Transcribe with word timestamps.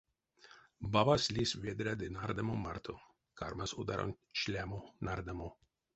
Бабась 0.93 1.29
лиссь 1.35 1.57
ведра 1.65 1.93
ды 1.99 2.05
нардамо 2.15 2.55
марто, 2.65 2.93
кармась 3.39 3.77
одаронть 3.81 4.23
шлямо-нардамо. 4.39 5.49